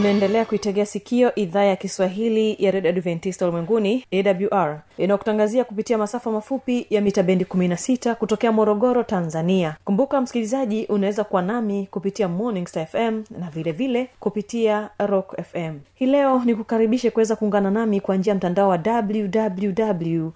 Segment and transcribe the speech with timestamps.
[0.00, 6.86] unaendelea kuitegea sikio idhaa ya kiswahili ya redio adventista ulimwenguni awr inayokutangazia kupitia masafa mafupi
[6.90, 9.76] ya mita bendi 16 kutokea morogoro tanzania.
[9.84, 16.06] Kumbuka msikilizaji unaweza kuwa nami kupitia morning fm na vile vile kupitia rock fm hii
[16.06, 20.28] leo nikukaribishe kuweza kuungana nami kwa njia ya mtandao wa www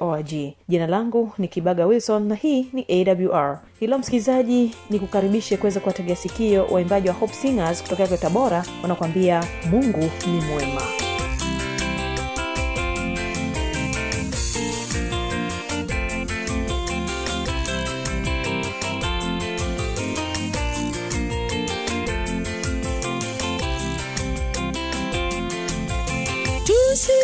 [0.00, 0.32] org
[0.68, 6.66] jina langu ni kibaga wilson na hii ni awr hilo msikilizaji nikukaribishe kuweza kuwategea sikio
[6.66, 8.64] waimbaji wa hope singers kutokea kwa tabora
[9.02, 10.82] wanakuambia mungu ni mwema.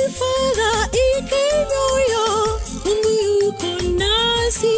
[0.09, 4.77] Tusifadhaike moyo mungu nasi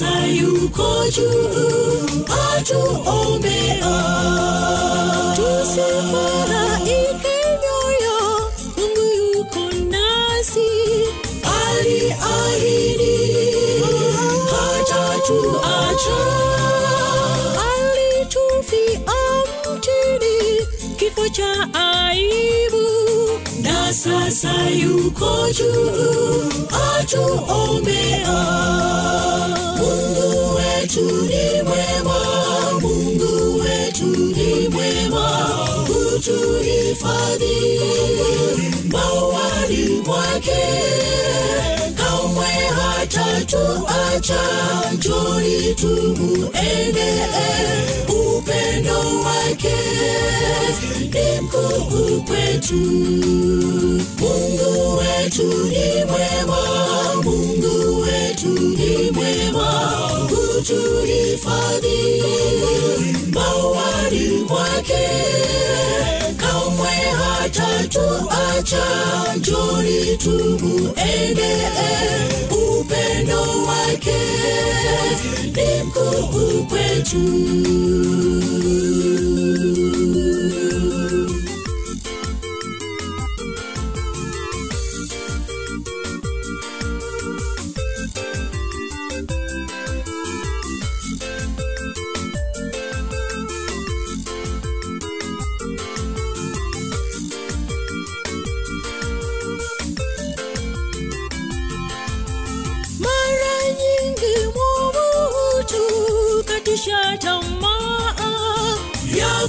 [0.00, 2.24] na sasa yuko juu
[2.56, 3.92] atuombea
[5.36, 8.18] tusifadhaike moyo
[8.76, 10.70] mungu yuko nasi.
[11.68, 13.16] Aliahidi
[14.50, 16.20] hatatuacha
[17.70, 19.00] alitufia
[19.74, 20.36] mtini
[20.96, 22.57] kifo cha aibu
[23.88, 26.44] na sasa yuko juu
[26.98, 28.34] atuombea
[29.78, 32.20] mungu wetu ni mwema
[32.80, 35.48] mungu wetu ni mwema
[35.86, 37.80] kutuhifadhi
[38.92, 40.64] mawani mwake
[43.48, 44.40] hatatuacha
[44.92, 47.24] njoni tumuendee
[48.08, 49.74] upendo wake
[51.12, 52.74] ni mkuu kwetu.
[54.18, 56.60] Mungu wetu ni mwema
[57.24, 60.00] mungu wetu ni mwema.
[60.28, 62.22] Kutuhifadhi
[63.32, 65.08] mawani mwake
[66.36, 66.88] kamwe
[67.18, 68.84] hatatuacha
[69.36, 71.68] njoni tumuendee
[73.08, 74.16] upendo wake
[75.54, 77.18] ni mkuu kwetu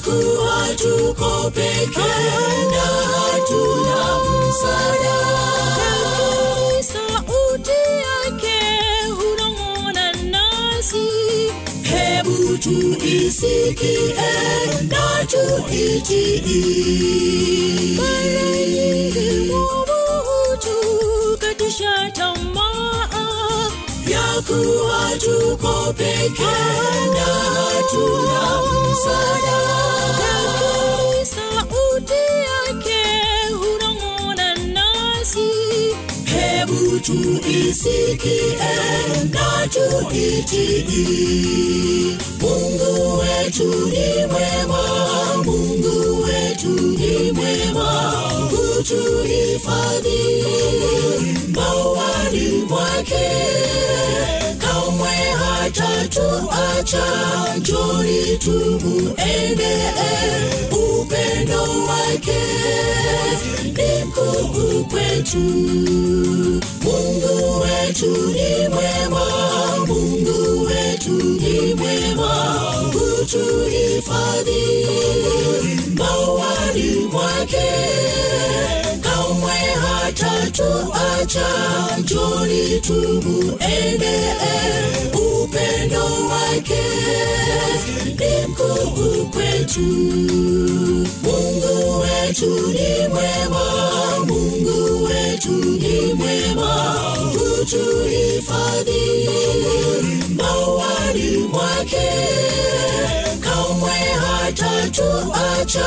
[0.09, 2.09] kuwa tuko peke
[2.71, 4.01] na hatuna
[4.49, 5.17] msaada.
[6.83, 8.59] Sauti yake
[9.09, 11.07] hunong'ona nasi.
[11.83, 14.15] Hebu tuisikie
[14.89, 16.39] na tuitii
[17.97, 22.38] mara nyingi mwovu katisha tamaa.
[22.38, 22.38] ya
[24.49, 26.55] kuwa tuko peke
[27.13, 28.61] na hatuna
[28.91, 29.59] msaada.
[31.23, 33.01] Sauti yake
[33.53, 35.49] hunong'ona nasi.
[36.25, 38.57] Hebu tuisikie
[39.31, 40.87] na tuitii
[42.41, 44.83] mungu wetu ni mwema
[45.45, 47.89] mungu wetu ni mwema.
[48.49, 50.21] Kutuhifadhi
[51.55, 53.29] mawani mwake
[55.39, 57.03] hatatuacha
[57.57, 59.91] njoni tumuendee
[60.71, 62.39] upendo wake
[63.63, 65.37] ni mkuu kwetu.
[66.81, 69.25] Mungu wetu ni mwema,
[69.87, 72.33] Mungu wetu ni mwema,
[72.93, 74.87] hutuhifadhi
[75.95, 77.71] mawani mwake,
[79.01, 79.53] kamwe
[80.19, 81.47] hatatuacha.
[81.99, 84.33] Njoni tumuendee,
[85.13, 86.81] upendo wake
[88.05, 89.79] ni mkuu kwetu.
[91.23, 93.65] Mungu wetu ni mwema,
[94.25, 96.95] Mungu wetu ni mwema,
[97.33, 99.29] hutuhifadhi
[100.37, 102.09] mawani mwake,
[104.21, 105.85] hatatuacha.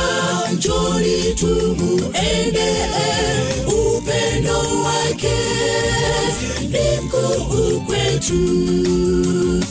[0.53, 2.85] Njoni tumuendee,
[3.67, 5.35] upendo wake
[6.61, 8.33] ni mkuu kwetu.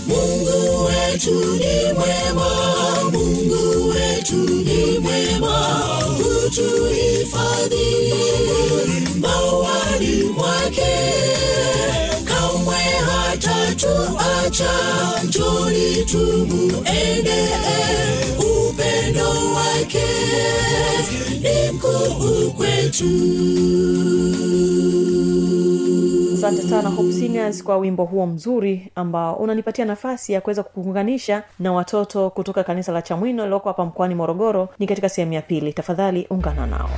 [0.06, 2.48] Mungu wetu ni mwema,
[3.12, 5.56] Mungu wetu ni mwema,
[6.16, 8.14] hutuhifadhi
[9.20, 10.92] mawani mwake,
[13.32, 14.70] hatatuacha.
[15.24, 17.48] Njoni tumuendee,
[18.38, 20.04] upendo wake
[21.42, 23.04] ni mkuu kwetu.
[26.38, 32.30] asante sana Hope kwa wimbo huo mzuri ambao unanipatia nafasi ya kuweza kukuunganisha na watoto
[32.30, 36.66] kutoka kanisa la chamwino lililoko hapa mkoani morogoro ni katika sehemu ya pili tafadhali ungana
[36.66, 36.90] nao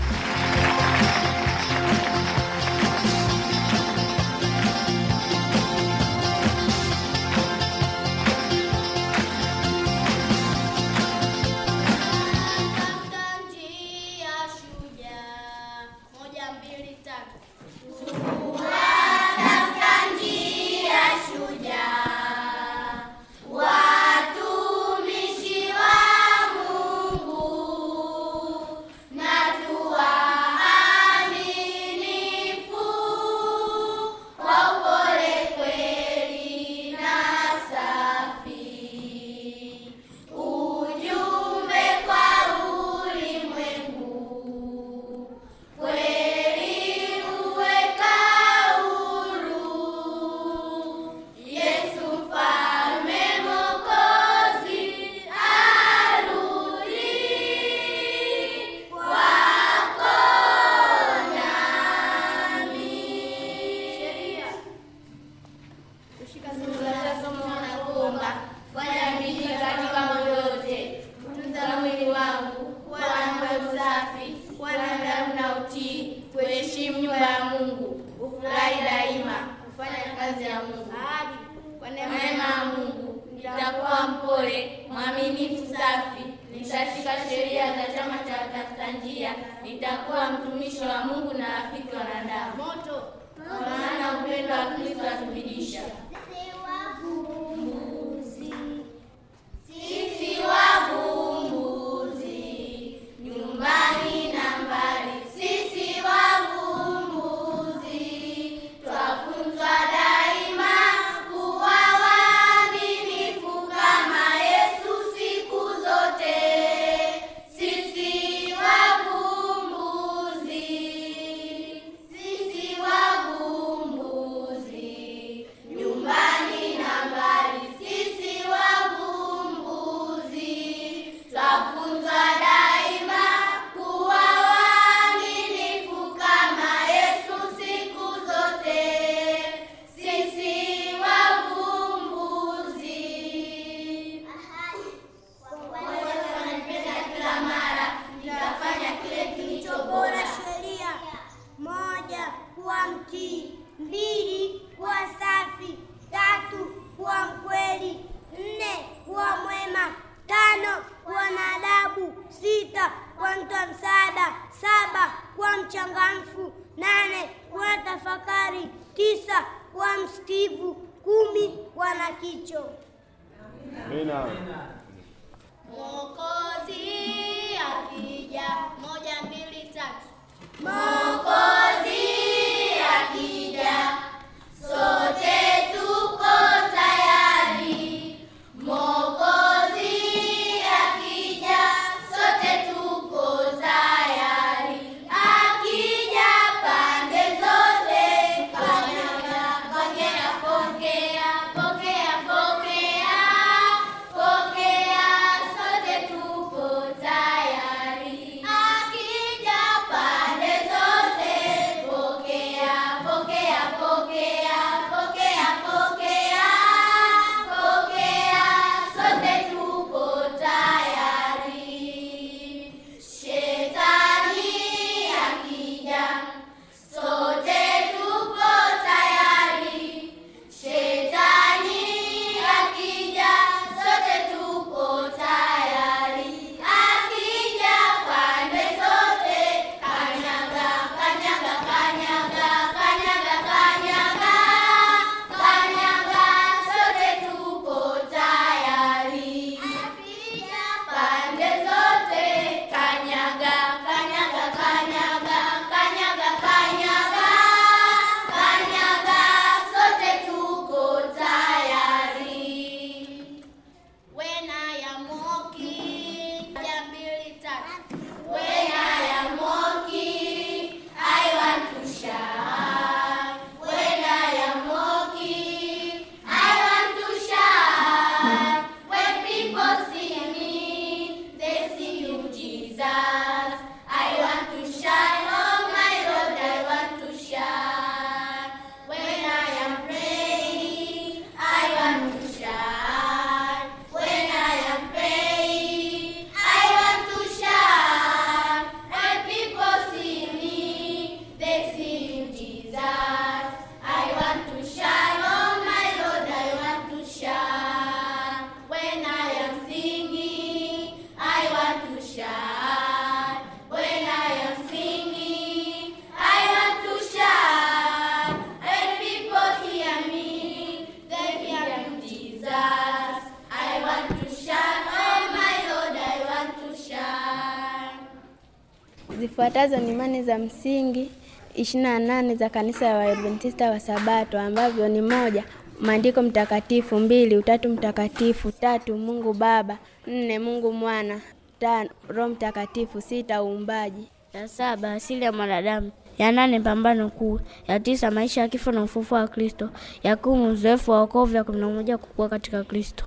[329.34, 331.10] Zifuatazo ni imani za msingi
[331.54, 335.44] ishirini na nane za kanisa ya Waadventista wa Sabato ambavyo ni moja,
[335.80, 341.20] maandiko mtakatifu; mbili, utatu mtakatifu; tatu, Mungu Baba; nne, Mungu Mwana;
[341.60, 344.08] tano, Roho Mtakatifu; sita, uumbaji.
[344.34, 345.90] Ya saba asili ya mwanadamu.
[346.18, 347.40] Ya nane pambano kuu.
[347.68, 349.70] Ya tisa maisha ya kifo na ufufuo wa Kristo.
[350.02, 351.36] Ya kumi uzoefu wa wokovu.
[351.36, 353.04] Ya kumi na moja kukua katika Kristo.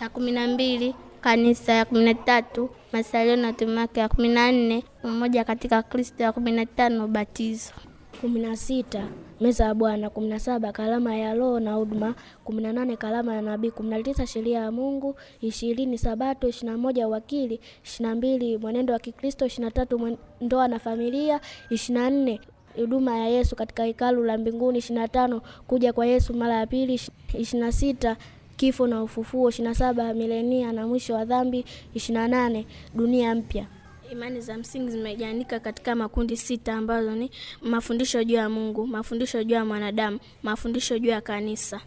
[0.00, 1.72] Ya kumi na mbili kanisa.
[1.72, 4.00] Ya kumi na tatu masalio na tumake.
[4.00, 6.22] Ya kumi na nne umoja katika Kristo.
[6.22, 7.72] Ya kumi na tano ubatizo.
[8.20, 9.04] kumi na sita
[9.40, 10.10] meza ya Bwana.
[10.10, 12.14] kumi na saba karama ya Roho na huduma.
[12.44, 13.70] kumi na nane karama ya nabii.
[13.70, 15.14] kumi na tisa sheria ya Mungu.
[15.40, 16.48] ishirini Sabato.
[16.48, 17.60] ishirini na moja uwakili.
[17.84, 19.46] ishirini na mbili mwenendo wa Kikristo.
[19.46, 21.40] ishirini na tatu ndoa na familia.
[21.70, 22.40] ishirini na nne
[22.76, 24.78] huduma ya Yesu katika hekalu la mbinguni.
[24.78, 26.94] ishirini na tano kuja kwa Yesu mara ya pili.
[27.38, 28.16] ishirini na sita
[28.56, 29.48] kifo na ufufuo.
[29.48, 31.64] ishirini na saba milenia na mwisho wa dhambi.
[31.94, 33.66] ishirini na nane dunia mpya.
[34.12, 37.30] Imani za msingi zimegawanyika katika makundi sita ambazo ni
[37.62, 41.80] mafundisho juu ya Mungu, mafundisho juu ya mwanadamu, mafundisho juu ya kanisa,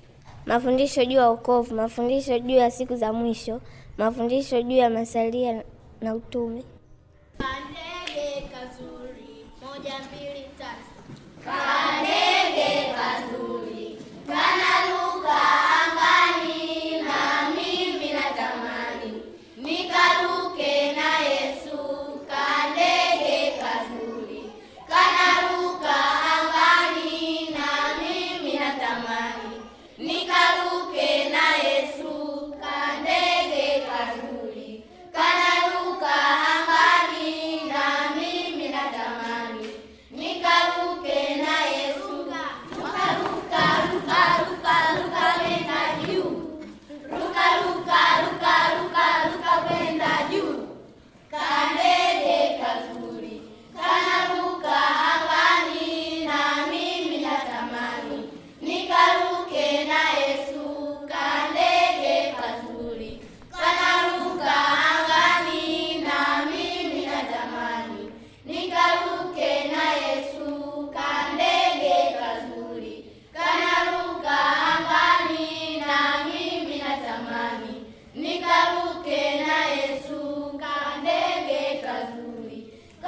[0.46, 3.62] mafundisho juu ya wokovu, mafundisho juu ya siku za mwisho,
[3.98, 5.64] mafundisho juu ya masalia
[6.02, 6.64] na utume.
[7.38, 10.90] Kandege kazuri, moja mbili tatu.
[11.46, 13.98] Kandege kazuri
[14.28, 15.69] kanaruka
[20.88, 21.39] nikaruke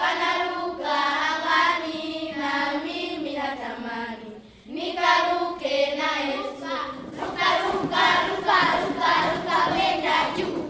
[0.01, 0.96] kanaruka
[1.29, 2.51] angani, na
[2.84, 4.31] mimi natamani
[4.65, 6.74] nikaruke na Yesu.
[7.22, 10.63] Ruka, ruka, ruka, ruka, ruka kwenda juu.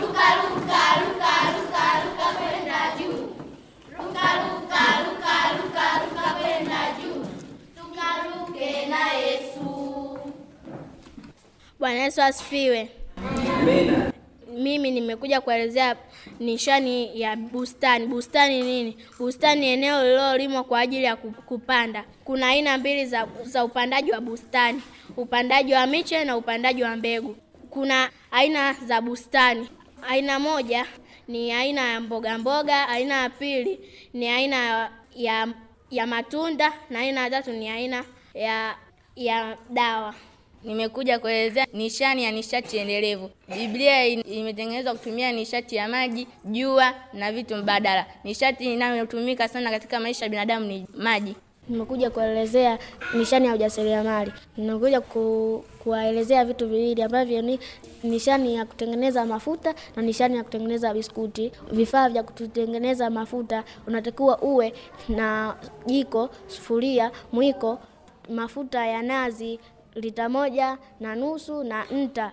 [0.00, 3.18] Ruka, ruka, ruka, ruka, ruka kwenda juu.
[3.98, 7.24] Ruka, ruka, ruka, ruka, ruka kwenda juu.
[7.76, 10.18] Tukaruke na Yesu.
[11.78, 12.88] Bwana Yesu asifiwe.
[13.60, 14.12] Amina.
[14.56, 15.94] Mimi nimekuja kuelezea
[16.40, 18.06] nishani ya bustani.
[18.06, 18.96] Bustani nini?
[19.18, 22.04] Bustani ni eneo lililolimwa kwa ajili ya kupanda.
[22.24, 24.82] Kuna aina mbili za, za upandaji wa bustani,
[25.16, 27.36] upandaji wa miche na upandaji wa mbegu.
[27.70, 29.68] Kuna aina za bustani.
[30.08, 30.86] Aina moja
[31.28, 33.80] ni aina ya mboga mboga, aina ya pili
[34.12, 35.48] ni aina ya, ya,
[35.90, 38.74] ya matunda na aina ya tatu ni aina ya,
[39.16, 40.14] ya dawa.
[40.66, 43.30] Nimekuja kuelezea nishani ya nishati endelevu.
[43.48, 48.06] Biblia imetengenezwa kutumia nishati ya maji, jua na vitu mbadala.
[48.24, 51.34] Nishati inayotumika sana katika maisha ya binadamu ni maji.
[51.68, 52.78] Nimekuja kuelezea
[53.14, 54.32] nishani ya ujasiriamali.
[54.56, 57.58] Nimekuja ku, kuwaelezea vitu viwili ambavyo ni
[58.02, 61.52] nishani ya kutengeneza mafuta na nishani ya kutengeneza biskuti.
[61.72, 64.72] Vifaa vya kutengeneza mafuta unatakiwa uwe
[65.08, 65.56] na
[65.86, 67.78] jiko, sufuria, mwiko,
[68.28, 69.58] mafuta ya nazi
[69.96, 72.32] lita moja na nusu na nta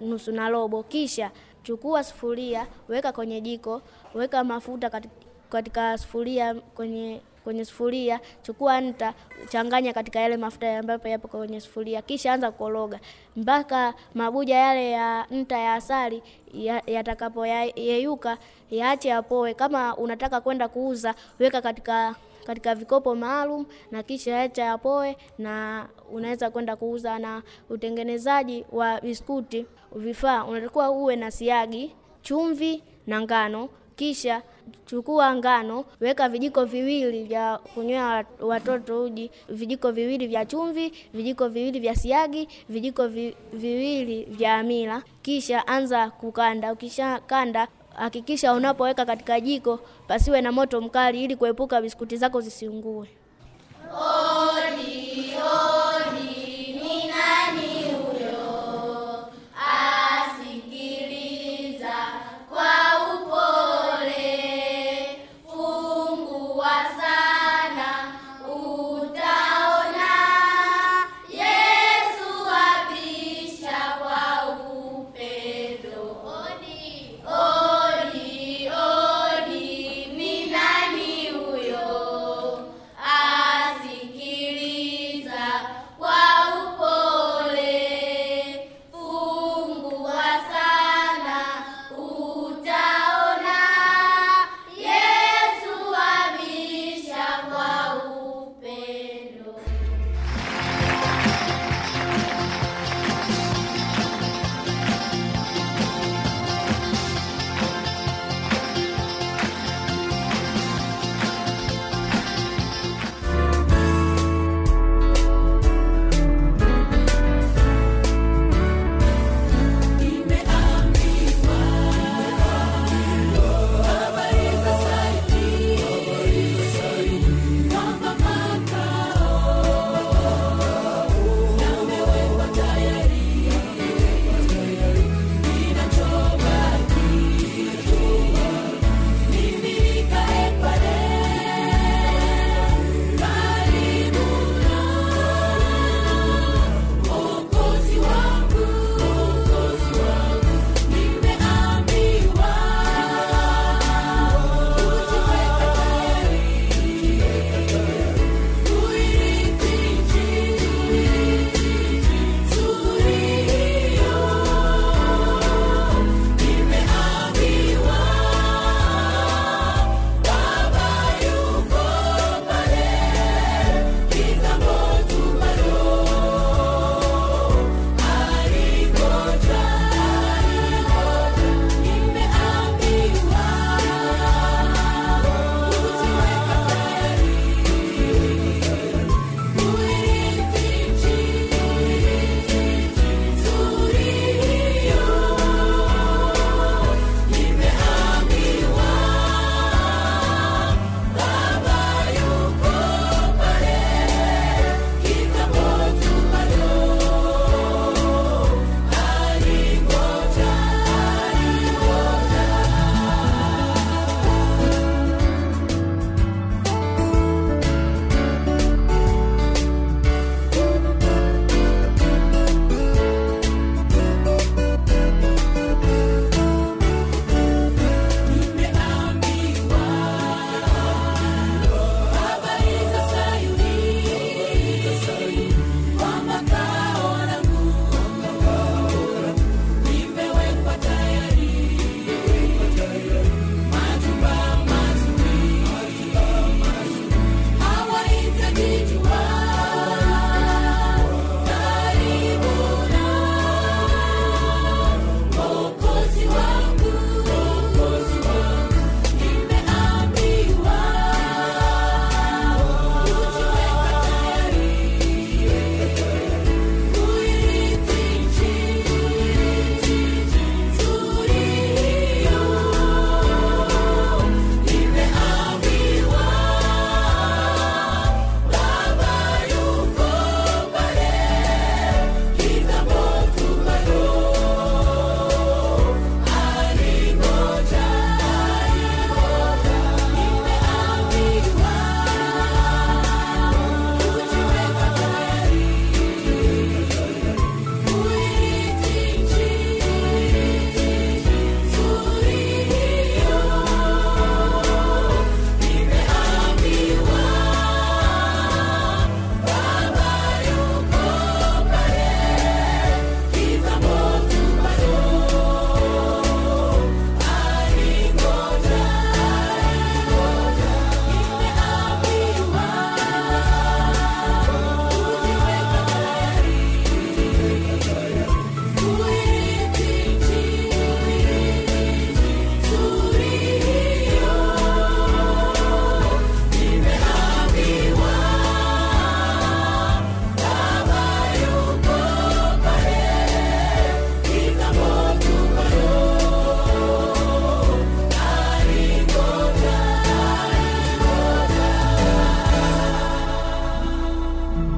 [0.00, 0.82] nusu na robo.
[0.82, 1.30] Kisha
[1.62, 3.82] chukua sufuria, weka kwenye jiko,
[4.14, 5.14] weka mafuta katika,
[5.50, 9.14] katika sufuria kwenye kwenye sufuria, chukua nta,
[9.48, 13.00] changanya katika yale mafuta ambayo yapo kwenye sufuria, kisha anza kukoroga
[13.36, 16.22] mpaka mabuja yale ya nta ya asali
[16.86, 18.38] yatakapoyeyuka, ya,
[18.70, 19.54] yaache yapoe.
[19.54, 22.14] Kama unataka kwenda kuuza, weka katika
[22.46, 27.18] katika vikopo maalum na kisha acha yapoe, na unaweza kwenda kuuza.
[27.18, 33.68] Na utengenezaji wa biskuti, vifaa unatakiwa uwe na siagi, chumvi na ngano.
[33.96, 34.42] Kisha
[34.86, 41.80] chukua ngano, weka vijiko viwili vya kunywea watoto uji, vijiko viwili vya chumvi, vijiko viwili
[41.80, 45.02] vya siagi, vijiko vi, viwili vya amila.
[45.22, 46.72] Kisha anza kukanda.
[46.72, 53.08] Ukisha kanda hakikisha unapoweka katika jiko pasiwe na moto mkali, ili kuepuka biskuti zako zisiungue.
[53.92, 57.73] Oni, oni, ni nani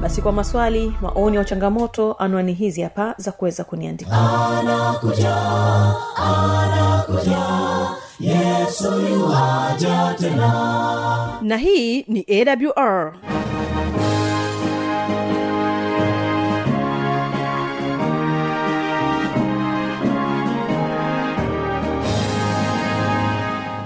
[0.07, 4.13] basi kwa maswali maoni au changamoto anwani hizi hapa za kuweza kuniandikia
[9.09, 11.39] yuwaja tena.
[11.41, 13.13] Na hii ni awr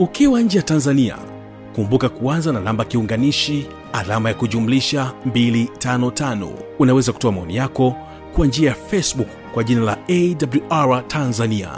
[0.00, 1.16] ukiwa nje ya tanzania
[1.74, 7.94] kumbuka kuanza na namba kiunganishi alama ya kujumlisha 255 unaweza kutoa maoni yako
[8.36, 11.70] kwa njia ya facebook kwa jina la awr tanzania.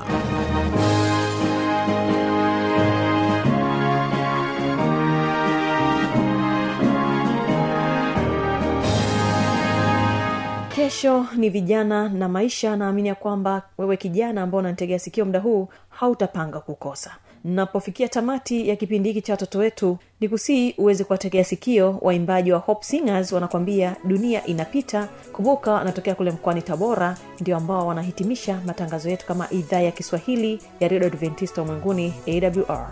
[10.74, 12.76] Kesho ni vijana na maisha.
[12.76, 17.10] Naamini ya kwamba wewe kijana ambao unanitegea sikio muda huu hautapanga kukosa
[17.44, 22.58] napofikia tamati ya kipindi hiki cha watoto wetu ni kusii uweze kuwategea sikio waimbaji wa
[22.58, 25.08] hope singers wanakwambia dunia inapita.
[25.32, 30.88] Kumbuka wanatokea kule mkoani tabora ndio ambao wanahitimisha matangazo yetu kama idhaa ya kiswahili ya
[30.88, 32.90] redio adventista ulimwenguni awr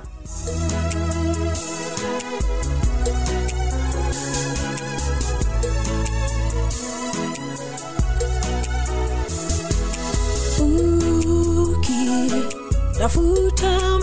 [12.99, 13.99] tafuta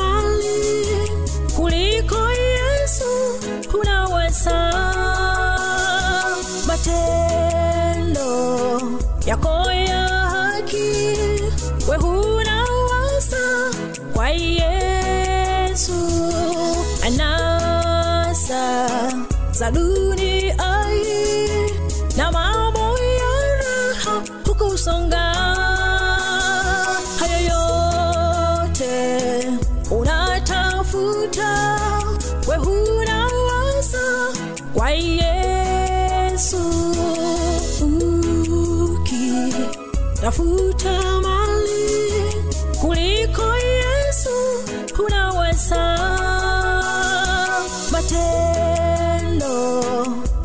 [9.28, 9.67] yako ya haki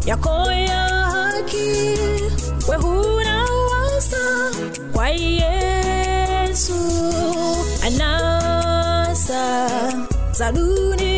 [0.07, 1.99] yako ya haki
[2.69, 4.51] we hunawaza
[4.93, 6.75] kwa yesu.
[7.87, 9.69] Anasa
[10.33, 11.12] za dunia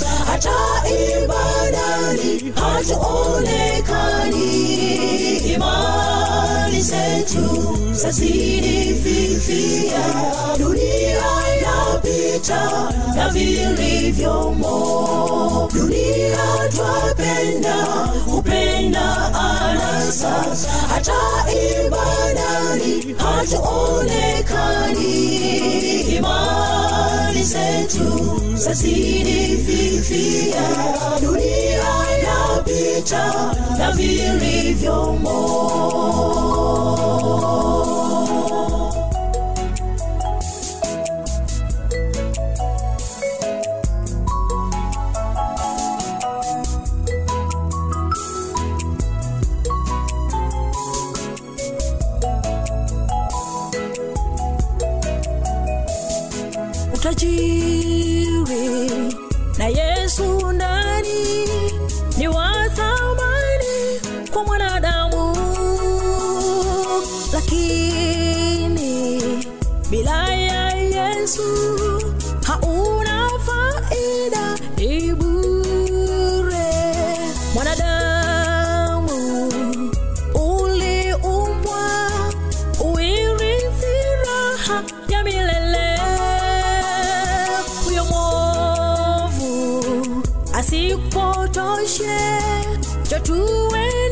[0.00, 0.50] hata
[0.88, 4.46] ibadani hatuonekani
[5.54, 10.04] imani zetu zazidi fifia.
[10.58, 11.22] Dunia
[11.58, 14.78] inapita na vilivyomo
[15.74, 16.11] dunia
[16.74, 17.76] twapenda
[18.38, 20.44] upenda anasa
[20.88, 21.12] hata
[21.52, 25.12] ibadani hatuonekani.
[26.16, 30.62] Imani zetu zazidi fifia
[31.20, 31.84] dunia
[32.20, 35.38] inapita na vilivyomo
[70.52, 71.48] ya yesu
[72.46, 74.44] hauna faida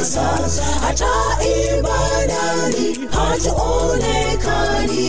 [0.00, 0.22] anasa
[0.80, 1.06] hata
[1.44, 5.06] ibadani hatuonekani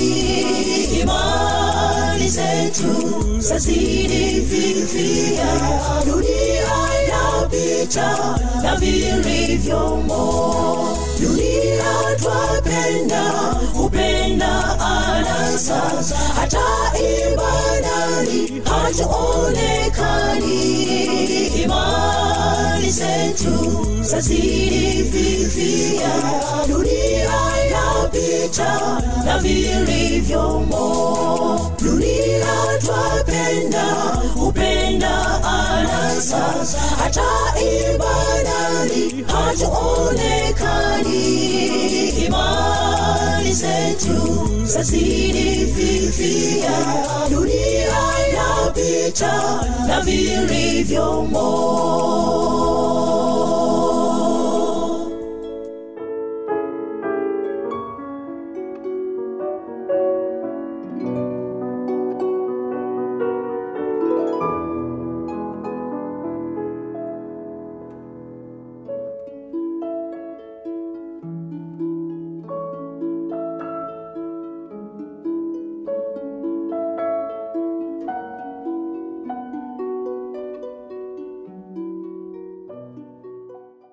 [1.01, 5.45] imani zetu zazidi fifia
[6.05, 6.67] dunia
[7.65, 10.23] yapita na vilivyomo
[11.19, 13.33] dunia twapenda
[13.85, 15.81] upenda anasa
[16.35, 16.59] hata
[16.97, 20.61] ibadani hatuonekani.
[21.63, 26.09] Imani zetu zazidi fifia
[26.67, 27.31] dunia
[27.71, 30.81] yapita na vilivyomo
[31.81, 32.45] dunia
[32.85, 33.85] twapenda
[34.47, 36.53] upenda anasa
[37.03, 37.23] hata
[39.51, 46.71] hatuonekani imani zetu zazidi fifia.
[47.29, 48.01] Dunia
[48.35, 49.33] yapita
[49.87, 51.51] na vilivyomo